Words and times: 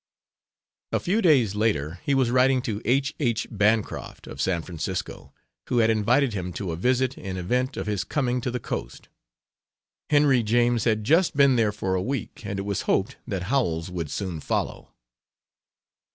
A 0.91 0.99
few 0.99 1.21
days 1.21 1.53
later 1.53 1.99
he 2.03 2.15
was 2.15 2.31
writing 2.31 2.63
to 2.63 2.81
H. 2.85 3.13
H. 3.19 3.45
Bancroft, 3.51 4.25
of 4.25 4.41
San 4.41 4.63
Francisco, 4.63 5.31
who 5.69 5.77
had 5.77 5.91
invited 5.91 6.33
him 6.33 6.51
for 6.53 6.73
a 6.73 6.75
visit 6.75 7.19
in 7.19 7.37
event 7.37 7.77
of 7.77 7.85
his 7.85 8.03
coming 8.03 8.41
to 8.41 8.49
the 8.49 8.59
Coast. 8.59 9.09
Henry 10.09 10.41
James 10.41 10.85
had 10.85 11.03
just 11.03 11.37
been 11.37 11.55
there 11.55 11.71
for 11.71 11.93
a 11.93 12.01
week 12.01 12.43
and 12.43 12.57
it 12.57 12.63
was 12.63 12.89
hoped 12.89 13.17
that 13.27 13.43
Howells 13.43 13.91
would 13.91 14.09
soon 14.09 14.39
follow. 14.39 14.91